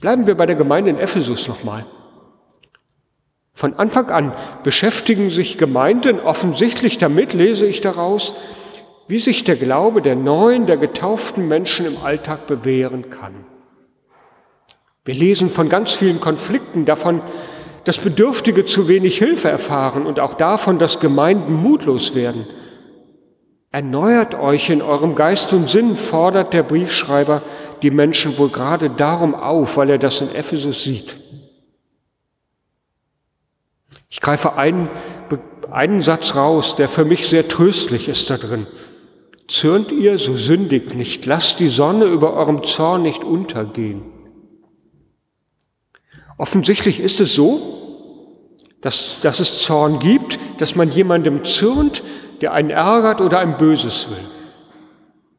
Bleiben 0.00 0.26
wir 0.26 0.34
bei 0.34 0.46
der 0.46 0.56
Gemeinde 0.56 0.90
in 0.90 0.98
Ephesus 0.98 1.48
nochmal. 1.48 1.86
Von 3.52 3.74
Anfang 3.74 4.10
an 4.10 4.32
beschäftigen 4.62 5.30
sich 5.30 5.58
Gemeinden 5.58 6.20
offensichtlich 6.20 6.98
damit, 6.98 7.32
lese 7.32 7.66
ich 7.66 7.80
daraus, 7.80 8.34
wie 9.08 9.18
sich 9.18 9.44
der 9.44 9.56
Glaube 9.56 10.00
der 10.00 10.16
neuen, 10.16 10.66
der 10.66 10.76
getauften 10.78 11.48
Menschen 11.48 11.86
im 11.86 11.98
Alltag 11.98 12.46
bewähren 12.46 13.10
kann. 13.10 13.44
Wir 15.04 15.14
lesen 15.14 15.50
von 15.50 15.68
ganz 15.68 15.92
vielen 15.92 16.20
Konflikten, 16.20 16.84
davon, 16.84 17.20
dass 17.84 17.98
Bedürftige 17.98 18.64
zu 18.64 18.88
wenig 18.88 19.18
Hilfe 19.18 19.48
erfahren 19.48 20.06
und 20.06 20.20
auch 20.20 20.34
davon, 20.34 20.78
dass 20.78 21.00
Gemeinden 21.00 21.54
mutlos 21.54 22.14
werden– 22.14 22.46
Erneuert 23.74 24.34
euch 24.34 24.68
in 24.68 24.82
eurem 24.82 25.14
Geist 25.14 25.54
und 25.54 25.70
Sinn, 25.70 25.96
fordert 25.96 26.52
der 26.52 26.62
Briefschreiber 26.62 27.40
die 27.80 27.90
Menschen 27.90 28.36
wohl 28.36 28.50
gerade 28.50 28.90
darum 28.90 29.34
auf, 29.34 29.78
weil 29.78 29.88
er 29.88 29.98
das 29.98 30.20
in 30.20 30.34
Ephesus 30.34 30.84
sieht. 30.84 31.16
Ich 34.12 34.20
greife 34.20 34.56
einen, 34.58 34.90
einen 35.70 36.02
Satz 36.02 36.36
raus, 36.36 36.76
der 36.76 36.86
für 36.86 37.06
mich 37.06 37.26
sehr 37.28 37.48
tröstlich 37.48 38.08
ist 38.08 38.28
da 38.28 38.36
drin. 38.36 38.66
Zürnt 39.48 39.90
ihr, 39.90 40.18
so 40.18 40.36
sündigt 40.36 40.94
nicht, 40.94 41.24
lasst 41.24 41.60
die 41.60 41.68
Sonne 41.68 42.04
über 42.04 42.34
eurem 42.34 42.62
Zorn 42.62 43.00
nicht 43.00 43.24
untergehen. 43.24 44.02
Offensichtlich 46.36 47.00
ist 47.00 47.22
es 47.22 47.34
so, 47.34 47.62
dass, 48.82 49.16
dass 49.22 49.40
es 49.40 49.62
Zorn 49.62 49.98
gibt, 49.98 50.38
dass 50.58 50.76
man 50.76 50.90
jemandem 50.90 51.46
zürnt, 51.46 52.02
der 52.42 52.52
einen 52.52 52.70
ärgert 52.70 53.22
oder 53.22 53.38
ein 53.38 53.56
Böses 53.56 54.10
will. 54.10 54.28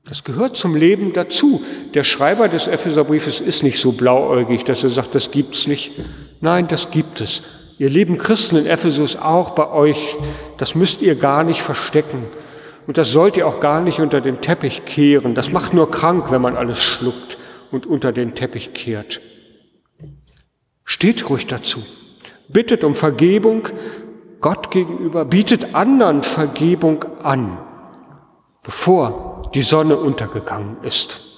Das 0.05 0.23
gehört 0.23 0.57
zum 0.57 0.75
Leben 0.75 1.13
dazu. 1.13 1.63
Der 1.93 2.03
Schreiber 2.03 2.49
des 2.49 2.67
Epheserbriefes 2.67 3.39
ist 3.39 3.61
nicht 3.61 3.79
so 3.79 3.91
blauäugig, 3.91 4.63
dass 4.63 4.83
er 4.83 4.89
sagt, 4.89 5.13
das 5.13 5.29
gibt's 5.29 5.67
nicht. 5.67 5.91
Nein, 6.41 6.67
das 6.67 6.89
gibt 6.89 7.21
es. 7.21 7.43
Ihr 7.83 7.89
lieben 7.89 8.17
Christen 8.17 8.55
in 8.55 8.65
Ephesus 8.65 9.17
auch 9.17 9.49
bei 9.49 9.69
euch, 9.69 10.15
das 10.55 10.73
müsst 10.73 11.01
ihr 11.01 11.15
gar 11.15 11.43
nicht 11.43 11.61
verstecken. 11.61 12.27
Und 12.87 12.97
das 12.97 13.11
sollt 13.11 13.35
ihr 13.35 13.45
auch 13.45 13.59
gar 13.59 13.81
nicht 13.81 13.99
unter 13.99 14.21
den 14.21 14.39
Teppich 14.39 14.85
kehren. 14.85 15.35
Das 15.35 15.51
macht 15.51 15.73
nur 15.73 15.91
krank, 15.91 16.31
wenn 16.31 16.41
man 16.41 16.55
alles 16.55 16.81
schluckt 16.81 17.37
und 17.71 17.85
unter 17.85 18.13
den 18.13 18.35
Teppich 18.35 18.71
kehrt. 18.71 19.19
Steht 20.85 21.29
ruhig 21.29 21.45
dazu. 21.47 21.83
Bittet 22.47 22.85
um 22.85 22.95
Vergebung, 22.95 23.67
Gott 24.39 24.71
gegenüber, 24.71 25.25
bietet 25.25 25.75
anderen 25.75 26.23
Vergebung 26.23 27.03
an, 27.21 27.57
bevor 28.63 29.51
die 29.55 29.61
Sonne 29.61 29.97
untergegangen 29.97 30.77
ist. 30.83 31.32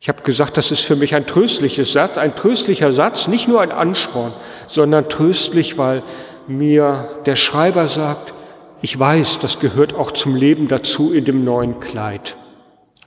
Ich 0.00 0.08
habe 0.08 0.22
gesagt, 0.22 0.56
das 0.56 0.70
ist 0.70 0.82
für 0.82 0.96
mich 0.96 1.14
ein 1.14 1.26
tröstliches 1.26 1.92
Satz, 1.92 2.18
ein 2.18 2.36
tröstlicher 2.36 2.92
Satz, 2.92 3.26
nicht 3.26 3.48
nur 3.48 3.60
ein 3.60 3.72
Ansporn, 3.72 4.32
sondern 4.68 5.08
tröstlich, 5.08 5.76
weil 5.76 6.02
mir 6.46 7.20
der 7.26 7.36
Schreiber 7.36 7.88
sagt, 7.88 8.34
ich 8.80 8.96
weiß, 8.96 9.40
das 9.40 9.58
gehört 9.58 9.94
auch 9.94 10.12
zum 10.12 10.36
Leben 10.36 10.68
dazu 10.68 11.12
in 11.12 11.24
dem 11.24 11.44
neuen 11.44 11.80
Kleid. 11.80 12.36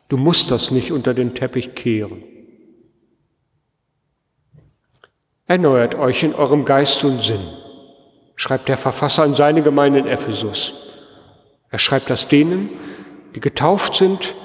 Du 0.10 0.18
musst 0.18 0.52
das 0.52 0.72
nicht 0.72 0.92
unter 0.92 1.14
den 1.14 1.34
Teppich 1.34 1.76
kehren. 1.76 2.24
Erneuert 5.48 5.96
euch 5.96 6.24
in 6.24 6.36
eurem 6.36 6.66
Geist 6.66 7.06
und 7.06 7.24
Sinn, 7.24 7.42
schreibt 8.36 8.68
der 8.68 8.78
Verfasser 8.78 9.24
an 9.24 9.36
seine 9.36 9.62
Gemeinde 9.62 10.00
in 10.00 10.08
Ephesus. 10.08 10.74
Er 11.70 11.80
schreibt 11.80 12.10
das 12.10 12.28
denen, 12.28 12.70
die 13.34 13.40
getauft 13.40 13.96
sind 13.96 14.36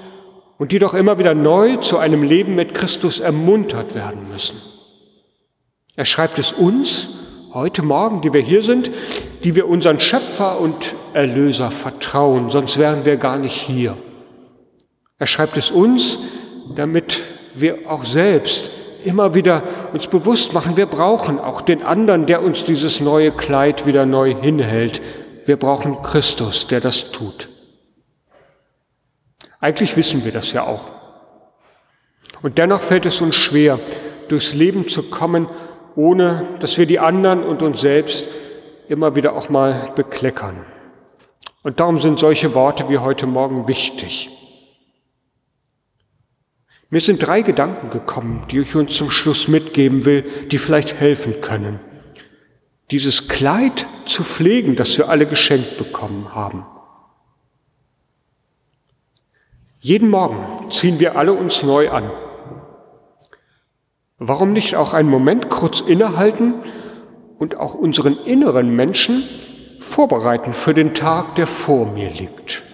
und 0.59 0.73
die 0.73 0.79
doch 0.79 0.95
immer 0.95 1.19
wieder 1.19 1.35
neu 1.35 1.77
zu 1.77 1.99
einem 1.99 2.23
Leben 2.23 2.55
mit 2.55 2.75
Christus 2.75 3.21
ermuntert 3.21 3.95
werden 3.95 4.29
müssen. 4.31 4.57
Er 5.97 6.05
schreibt 6.05 6.39
es 6.39 6.53
uns, 6.53 7.09
heute 7.53 7.83
Morgen, 7.83 8.21
die 8.21 8.33
wir 8.33 8.43
hier 8.43 8.63
sind, 8.63 8.91
die 9.45 9.55
wir 9.55 9.69
unseren 9.69 10.01
Schöpfer 10.01 10.61
und 10.61 10.95
Erlöser 11.15 11.71
vertrauen, 11.71 12.51
sonst 12.51 12.79
wären 12.79 13.05
wir 13.05 13.17
gar 13.17 13.39
nicht 13.39 13.55
hier. 13.55 13.97
Er 15.19 15.27
schreibt 15.27 15.57
es 15.57 15.71
uns, 15.71 16.19
damit 16.75 17.23
wir 17.55 17.91
auch 17.91 18.05
selbst 18.05 18.71
immer 19.05 19.35
wieder 19.35 19.63
uns 19.93 20.09
bewusst 20.09 20.53
machen, 20.53 20.77
wir 20.77 20.87
brauchen 20.87 21.39
auch 21.39 21.63
den 21.63 21.83
anderen, 21.83 22.27
der 22.27 22.43
uns 22.43 22.65
dieses 22.65 23.01
neue 23.01 23.31
Kleid 23.31 23.87
wieder 23.87 24.05
neu 24.05 24.35
hinhält. 24.35 25.01
Wir 25.47 25.57
brauchen 25.57 26.03
Christus, 26.03 26.67
der 26.67 26.81
das 26.81 27.13
tut. 27.13 27.49
Eigentlich 29.61 29.97
wissen 29.97 30.25
wir 30.25 30.33
das 30.33 30.53
ja 30.53 30.65
auch. 30.65 30.89
Und 32.43 32.59
dennoch 32.59 32.81
fällt 32.81 33.07
es 33.07 33.21
uns 33.21 33.37
schwer, 33.37 33.81
durchs 34.29 34.55
Leben 34.55 34.89
zu 34.89 35.05
kommen, 35.05 35.49
ohne 35.95 36.43
dass 36.61 36.79
wir 36.79 36.87
die 36.87 36.99
anderen 36.99 37.43
und 37.43 37.63
uns 37.63 37.81
selbst 37.81 38.27
immer 38.89 39.17
wieder 39.17 39.35
auch 39.35 39.49
mal 39.49 39.93
bekleckern. 39.95 40.65
Und 41.63 41.81
darum 41.81 41.99
sind 41.99 42.19
solche 42.19 42.55
Worte 42.55 42.89
wie 42.89 42.99
heute 42.99 43.27
Morgen 43.27 43.67
wichtig. 43.67 44.31
Mir 46.89 47.01
sind 47.01 47.27
drei 47.27 47.43
Gedanken 47.43 47.91
gekommen, 47.91 48.45
die 48.51 48.61
ich 48.61 48.77
uns 48.77 48.97
zum 48.97 49.11
Schluss 49.11 49.49
mitgeben 49.49 50.05
will, 50.05 50.23
die 50.53 50.59
vielleicht 50.59 50.95
helfen 51.01 51.41
können. 51.41 51.81
Dieses 52.93 53.27
Kleid 53.27 53.89
zu 54.05 54.23
pflegen, 54.23 54.77
das 54.77 54.97
wir 54.97 55.09
alle 55.09 55.27
geschenkt 55.27 55.79
bekommen 55.79 56.33
haben. 56.33 56.65
Jeden 59.87 60.11
Morgen 60.11 60.69
ziehen 60.69 60.99
wir 60.99 61.17
alle 61.17 61.33
uns 61.33 61.63
neu 61.63 61.91
an. 61.91 62.11
Warum 64.19 64.53
nicht 64.53 64.75
auch 64.75 64.93
einen 64.93 65.09
Moment 65.09 65.49
kurz 65.49 65.81
innehalten 65.81 66.55
und 67.39 67.57
auch 67.59 67.75
unseren 67.75 68.19
inneren 68.25 68.75
Menschen 68.75 69.23
vorbereiten 69.79 70.55
für 70.55 70.75
den 70.75 70.93
Tag, 70.93 71.37
der 71.37 71.47
vor 71.47 71.87
mir 71.87 72.11
liegt? 72.11 72.65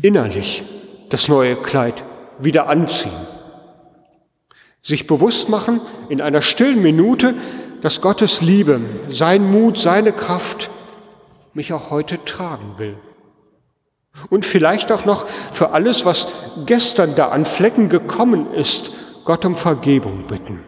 Innerlich 0.00 0.64
das 1.10 1.28
neue 1.28 1.54
Kleid 1.54 2.02
wieder 2.38 2.70
anziehen. 2.70 3.12
Sich 4.80 5.06
bewusst 5.06 5.50
machen 5.50 5.82
in 6.08 6.22
einer 6.22 6.40
stillen 6.40 6.80
Minute, 6.80 7.34
dass 7.82 8.00
Gottes 8.00 8.40
Liebe, 8.40 8.80
sein 9.10 9.44
Mut, 9.44 9.76
seine 9.76 10.12
Kraft 10.12 10.70
mich 11.52 11.74
auch 11.74 11.90
heute 11.90 12.24
tragen 12.24 12.78
will. 12.78 12.96
Und 14.28 14.44
vielleicht 14.44 14.92
auch 14.92 15.04
noch 15.04 15.26
für 15.28 15.70
alles, 15.70 16.04
was 16.04 16.28
gestern 16.66 17.14
da 17.14 17.28
an 17.28 17.44
Flecken 17.44 17.88
gekommen 17.88 18.52
ist, 18.52 18.90
Gott 19.24 19.44
um 19.44 19.56
Vergebung 19.56 20.26
bitten. 20.26 20.60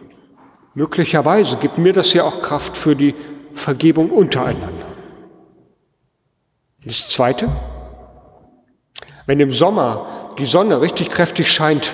Möglicherweise 0.73 1.57
gibt 1.57 1.77
mir 1.77 1.93
das 1.93 2.13
ja 2.13 2.23
auch 2.23 2.41
Kraft 2.41 2.75
für 2.77 2.95
die 2.95 3.15
Vergebung 3.53 4.09
untereinander. 4.09 4.85
Das 6.83 7.09
Zweite, 7.09 7.49
wenn 9.25 9.39
im 9.39 9.51
Sommer 9.51 10.33
die 10.37 10.45
Sonne 10.45 10.81
richtig 10.81 11.09
kräftig 11.09 11.51
scheint, 11.51 11.93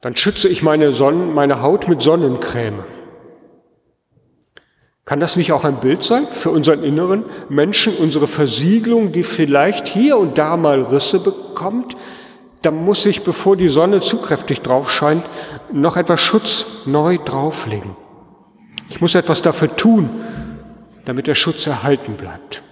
dann 0.00 0.16
schütze 0.16 0.48
ich 0.48 0.62
meine, 0.62 0.92
Sonnen, 0.92 1.34
meine 1.34 1.60
Haut 1.60 1.88
mit 1.88 2.02
Sonnencreme. 2.02 2.84
Kann 5.08 5.20
das 5.20 5.36
nicht 5.36 5.52
auch 5.52 5.64
ein 5.64 5.80
Bild 5.80 6.02
sein 6.02 6.26
für 6.30 6.50
unseren 6.50 6.84
inneren 6.84 7.24
Menschen, 7.48 7.96
unsere 7.96 8.26
Versiegelung, 8.26 9.10
die 9.10 9.22
vielleicht 9.22 9.88
hier 9.88 10.18
und 10.18 10.36
da 10.36 10.58
mal 10.58 10.82
Risse 10.82 11.18
bekommt? 11.18 11.96
Da 12.60 12.70
muss 12.70 13.06
ich, 13.06 13.22
bevor 13.22 13.56
die 13.56 13.68
Sonne 13.68 14.02
zu 14.02 14.18
kräftig 14.20 14.60
drauf 14.60 14.90
scheint, 14.90 15.24
noch 15.72 15.96
etwas 15.96 16.20
Schutz 16.20 16.82
neu 16.84 17.16
drauflegen. 17.16 17.96
Ich 18.90 19.00
muss 19.00 19.14
etwas 19.14 19.40
dafür 19.40 19.74
tun, 19.74 20.10
damit 21.06 21.26
der 21.26 21.34
Schutz 21.34 21.66
erhalten 21.66 22.18
bleibt. 22.18 22.62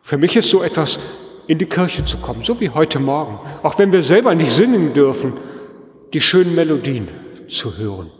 Für 0.00 0.16
mich 0.16 0.34
ist 0.34 0.48
so 0.48 0.62
etwas 0.62 0.98
in 1.46 1.58
die 1.58 1.66
Kirche 1.66 2.06
zu 2.06 2.16
kommen, 2.16 2.42
so 2.42 2.58
wie 2.58 2.70
heute 2.70 3.00
Morgen, 3.00 3.38
auch 3.62 3.78
wenn 3.78 3.92
wir 3.92 4.02
selber 4.02 4.34
nicht 4.34 4.50
singen 4.52 4.94
dürfen, 4.94 5.34
die 6.14 6.22
schönen 6.22 6.54
Melodien 6.54 7.08
zu 7.48 7.76
hören. 7.76 8.10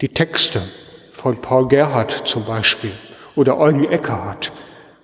Die 0.00 0.10
Texte 0.10 0.62
von 1.10 1.38
Paul 1.38 1.66
Gerhardt 1.66 2.12
zum 2.12 2.44
Beispiel 2.44 2.92
oder 3.34 3.58
Eugen 3.58 3.82
Eckerhardt, 3.82 4.52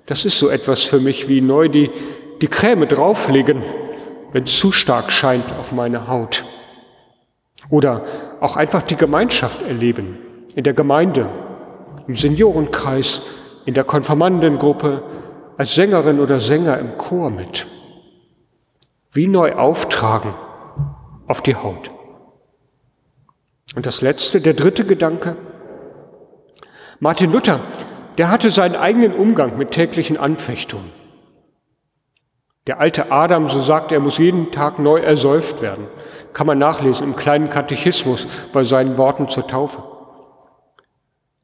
das 0.07 0.25
ist 0.25 0.39
so 0.39 0.49
etwas 0.49 0.83
für 0.85 1.01
mich 1.01 1.27
wie 1.27 1.41
neu 1.41 1.69
die, 1.69 1.91
die 2.41 2.47
Creme 2.47 2.87
drauflegen, 2.87 3.61
wenn 4.31 4.45
es 4.45 4.57
zu 4.57 4.71
stark 4.71 5.11
scheint 5.11 5.53
auf 5.59 5.73
meine 5.73 6.07
Haut. 6.07 6.45
Oder 7.71 8.05
auch 8.39 8.57
einfach 8.57 8.83
die 8.83 8.95
Gemeinschaft 8.95 9.63
erleben, 9.63 10.17
in 10.55 10.63
der 10.63 10.75
Gemeinde, 10.75 11.29
im 12.07 12.15
Seniorenkreis, 12.15 13.23
in 13.65 13.75
der 13.75 13.83
Konfirmandengruppe, 13.83 15.03
als 15.57 15.75
Sängerin 15.75 16.21
oder 16.21 16.39
Sänger 16.39 16.79
im 16.79 16.97
Chor 16.99 17.31
mit. 17.31 17.67
Wie 19.11 19.27
neu 19.27 19.55
auftragen 19.57 20.35
auf 21.27 21.43
die 21.43 21.57
Haut. 21.57 21.91
Und 23.75 23.87
das 23.87 24.03
letzte, 24.03 24.41
der 24.41 24.55
dritte 24.55 24.85
Gedanke. 24.85 25.37
Martin 27.01 27.33
Luther, 27.33 27.61
der 28.19 28.31
hatte 28.31 28.51
seinen 28.51 28.77
eigenen 28.77 29.13
Umgang 29.15 29.59
mit 29.59 29.73
täglichen 29.73 30.17
Anfechtungen. 30.17 30.93
Der 32.67 32.81
alte 32.81 33.11
Adam, 33.11 33.51
so 33.51 33.61
sagt 33.61 33.93
er, 33.93 34.01
muss 34.01 34.19
jeden 34.19 34.53
Tag 34.53 34.79
neu 34.79 34.99
ersäuft 34.99 35.61
werden. 35.61 35.87
Kann 36.33 36.47
man 36.47 36.59
nachlesen 36.59 37.05
im 37.05 37.17
kleinen 37.17 37.51
Katechismus 37.51 38.27
bei 38.53 38.65
seinen 38.65 38.97
Worten 38.97 39.29
zur 39.29 39.47
Taufe. 39.47 39.83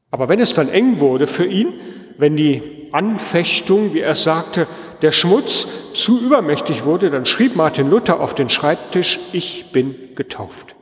Aber 0.09 0.29
wenn 0.29 0.39
es 0.39 0.53
dann 0.53 0.69
eng 0.69 0.99
wurde 0.99 1.27
für 1.27 1.45
ihn, 1.45 1.73
wenn 2.17 2.35
die 2.35 2.89
Anfechtung, 2.91 3.93
wie 3.93 4.01
er 4.01 4.11
es 4.11 4.23
sagte, 4.23 4.67
der 5.01 5.11
Schmutz 5.11 5.67
zu 5.93 6.19
übermächtig 6.19 6.85
wurde, 6.85 7.09
dann 7.09 7.25
schrieb 7.25 7.55
Martin 7.55 7.89
Luther 7.89 8.19
auf 8.19 8.35
den 8.35 8.49
Schreibtisch, 8.49 9.19
ich 9.31 9.71
bin 9.71 9.95
getauft. 10.15 10.75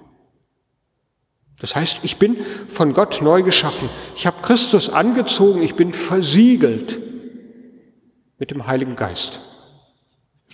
Das 1.60 1.76
heißt, 1.76 2.00
ich 2.04 2.18
bin 2.18 2.38
von 2.70 2.94
Gott 2.94 3.22
neu 3.22 3.44
geschaffen. 3.44 3.90
Ich 4.16 4.26
habe 4.26 4.42
Christus 4.42 4.90
angezogen, 4.90 5.62
ich 5.62 5.76
bin 5.76 5.94
versiegelt 5.94 7.00
mit 8.38 8.52
dem 8.52 8.66
Heiligen 8.66 8.96
Geist. 8.96 9.42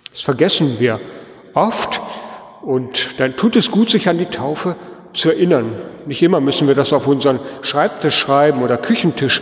Das 0.10 0.22
vergessen 0.22 0.80
wir 0.80 1.00
oft 1.54 2.02
und 2.62 3.20
dann 3.20 3.36
tut 3.36 3.56
es 3.56 3.70
gut, 3.70 3.90
sich 3.92 4.10
an 4.10 4.18
die 4.18 4.26
Taufe 4.26 4.76
zu 5.14 5.30
erinnern. 5.30 5.76
Nicht 6.06 6.24
immer 6.24 6.42
müssen 6.42 6.68
wir 6.68 6.76
das 6.76 6.94
auf 6.94 7.08
unseren 7.08 7.40
Schreibtisch 7.62 8.18
schreiben 8.18 8.64
oder 8.64 8.78
Küchentisch. 8.78 9.42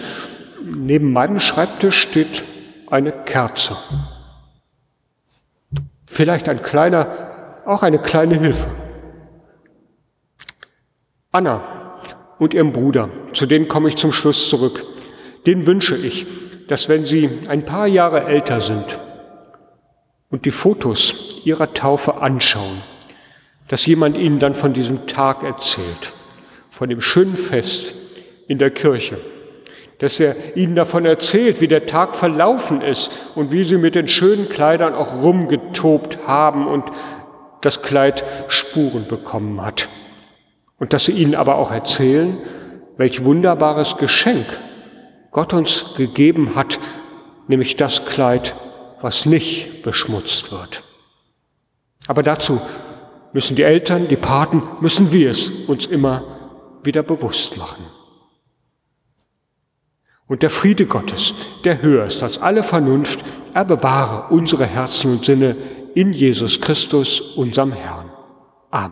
Neben 0.62 1.14
meinem 1.14 1.40
Schreibtisch 1.40 2.02
steht 2.02 2.44
eine 2.88 3.12
Kerze. 3.12 3.76
Vielleicht 6.06 6.50
ein 6.50 6.62
kleiner, 6.62 7.62
auch 7.66 7.82
eine 7.82 8.00
kleine 8.00 8.38
Hilfe. 8.38 8.68
Anna 11.36 12.00
und 12.38 12.54
ihrem 12.54 12.72
Bruder, 12.72 13.10
zu 13.34 13.48
denen 13.48 13.68
komme 13.68 13.90
ich 13.90 13.96
zum 13.96 14.12
Schluss 14.12 14.52
zurück, 14.52 14.86
den 15.48 15.66
wünsche 15.66 15.98
ich, 15.98 16.28
dass 16.68 16.90
wenn 16.90 17.08
sie 17.08 17.28
ein 17.48 17.66
paar 17.66 17.88
Jahre 17.88 18.26
älter 18.26 18.62
sind 18.62 19.00
und 20.30 20.46
die 20.46 20.52
Fotos 20.52 21.42
ihrer 21.44 21.74
Taufe 21.74 22.22
anschauen, 22.22 22.84
dass 23.68 23.88
jemand 23.88 24.16
ihnen 24.16 24.38
dann 24.38 24.54
von 24.54 24.74
diesem 24.74 25.08
Tag 25.08 25.42
erzählt, 25.42 26.14
von 26.70 26.90
dem 26.90 27.02
schönen 27.02 27.36
Fest 27.36 27.96
in 28.48 28.60
der 28.60 28.70
Kirche, 28.70 29.18
dass 29.98 30.20
er 30.20 30.36
ihnen 30.56 30.76
davon 30.76 31.04
erzählt, 31.04 31.62
wie 31.62 31.68
der 31.68 31.88
Tag 31.88 32.14
verlaufen 32.14 32.82
ist 32.82 33.12
und 33.34 33.52
wie 33.52 33.64
sie 33.64 33.80
mit 33.80 33.96
den 33.96 34.08
schönen 34.08 34.50
Kleidern 34.50 34.94
auch 34.94 35.24
rumgetobt 35.24 36.28
haben 36.28 36.68
und 36.68 36.84
das 37.62 37.82
Kleid 37.82 38.24
Spuren 38.50 39.08
bekommen 39.08 39.64
hat. 39.64 39.90
Und 40.84 40.92
dass 40.92 41.06
sie 41.06 41.14
ihnen 41.14 41.34
aber 41.34 41.56
auch 41.56 41.72
erzählen, 41.72 42.38
welch 42.98 43.24
wunderbares 43.24 43.96
Geschenk 43.96 44.60
Gott 45.32 45.54
uns 45.54 45.94
gegeben 45.96 46.56
hat, 46.56 46.78
nämlich 47.48 47.78
das 47.78 48.06
Kleid, 48.06 48.54
was 49.02 49.26
nicht 49.26 49.82
beschmutzt 49.82 50.52
wird. 50.52 50.84
Aber 52.08 52.22
dazu 52.22 52.60
müssen 53.32 53.56
die 53.56 53.64
Eltern, 53.64 54.10
die 54.10 54.18
Paten, 54.18 54.62
müssen 54.82 55.14
wir 55.14 55.32
es 55.32 55.52
uns 55.68 55.86
immer 55.86 56.26
wieder 56.84 57.02
bewusst 57.02 57.56
machen. 57.56 57.86
Und 60.28 60.44
der 60.44 60.50
Friede 60.50 60.86
Gottes, 60.86 61.34
der 61.64 61.82
höher 61.82 62.06
ist 62.06 62.24
als 62.24 62.40
alle 62.40 62.62
Vernunft, 62.62 63.24
er 63.54 63.64
bewahre 63.64 64.34
unsere 64.34 64.66
Herzen 64.66 65.14
und 65.14 65.24
Sinne 65.24 65.56
in 65.96 66.12
Jesus 66.12 66.60
Christus, 66.60 67.22
unserem 67.22 67.72
Herrn. 67.72 68.13